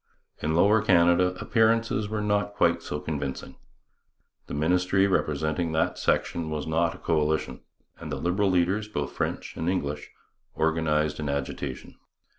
In 0.41 0.55
Lower 0.55 0.81
Canada 0.81 1.35
appearances 1.39 2.09
were 2.09 2.21
not 2.21 2.55
quite 2.55 2.81
so 2.81 2.99
convincing. 2.99 3.57
The 4.47 4.55
ministry 4.55 5.05
representing 5.05 5.73
that 5.73 5.99
section 5.99 6.49
was 6.49 6.65
not 6.65 6.95
a 6.95 6.97
coalition, 6.97 7.61
and 7.99 8.11
the 8.11 8.15
Liberal 8.15 8.49
leaders, 8.49 8.87
both 8.87 9.11
French 9.11 9.55
and 9.55 9.69
English, 9.69 10.09
organized 10.55 11.19
an 11.19 11.29
agitation. 11.29 11.97